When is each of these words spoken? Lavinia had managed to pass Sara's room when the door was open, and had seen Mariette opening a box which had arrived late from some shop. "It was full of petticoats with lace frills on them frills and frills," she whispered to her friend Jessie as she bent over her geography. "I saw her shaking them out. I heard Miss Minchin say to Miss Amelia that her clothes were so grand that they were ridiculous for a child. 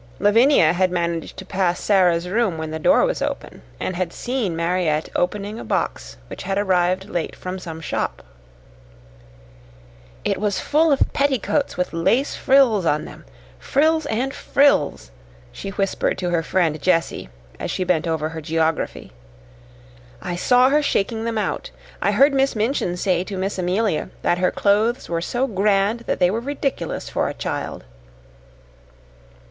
Lavinia 0.19 0.73
had 0.73 0.89
managed 0.89 1.37
to 1.37 1.45
pass 1.45 1.79
Sara's 1.79 2.27
room 2.27 2.57
when 2.57 2.71
the 2.71 2.79
door 2.79 3.05
was 3.05 3.21
open, 3.21 3.61
and 3.79 3.95
had 3.95 4.11
seen 4.11 4.55
Mariette 4.55 5.09
opening 5.15 5.59
a 5.59 5.63
box 5.63 6.17
which 6.25 6.41
had 6.41 6.57
arrived 6.57 7.07
late 7.07 7.35
from 7.35 7.59
some 7.59 7.79
shop. 7.79 8.23
"It 10.25 10.39
was 10.39 10.59
full 10.59 10.91
of 10.91 11.13
petticoats 11.13 11.77
with 11.77 11.93
lace 11.93 12.35
frills 12.35 12.83
on 12.83 13.05
them 13.05 13.25
frills 13.59 14.07
and 14.07 14.33
frills," 14.33 15.11
she 15.51 15.69
whispered 15.69 16.17
to 16.17 16.31
her 16.31 16.41
friend 16.41 16.81
Jessie 16.81 17.29
as 17.59 17.69
she 17.69 17.83
bent 17.83 18.07
over 18.07 18.29
her 18.29 18.41
geography. 18.41 19.11
"I 20.19 20.35
saw 20.35 20.69
her 20.69 20.81
shaking 20.81 21.25
them 21.25 21.37
out. 21.37 21.69
I 22.01 22.13
heard 22.13 22.33
Miss 22.33 22.55
Minchin 22.55 22.97
say 22.97 23.23
to 23.25 23.37
Miss 23.37 23.59
Amelia 23.59 24.09
that 24.23 24.39
her 24.39 24.49
clothes 24.49 25.07
were 25.09 25.21
so 25.21 25.45
grand 25.45 25.99
that 26.07 26.17
they 26.17 26.31
were 26.31 26.39
ridiculous 26.39 27.07
for 27.07 27.29
a 27.29 27.35
child. 27.35 27.83